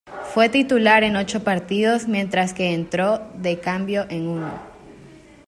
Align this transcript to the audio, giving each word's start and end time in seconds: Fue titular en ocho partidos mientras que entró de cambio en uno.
Fue 0.23 0.49
titular 0.49 1.03
en 1.03 1.15
ocho 1.15 1.43
partidos 1.43 2.07
mientras 2.07 2.55
que 2.55 2.73
entró 2.73 3.21
de 3.37 3.59
cambio 3.59 4.07
en 4.09 4.25
uno. 4.29 4.51